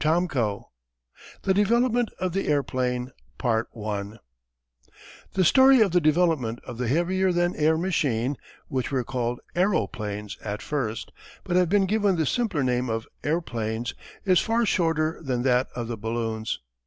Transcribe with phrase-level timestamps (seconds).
[0.03, 0.61] CHAPTER V
[1.43, 3.11] THE DEVELOPMENT OF THE AIRPLANE
[5.35, 8.35] The story of the development of the heavier than air machine
[8.67, 11.11] which were called aëroplanes at first,
[11.43, 13.93] but have been given the simpler name of airplanes
[14.25, 16.57] is far shorter than that of the balloons.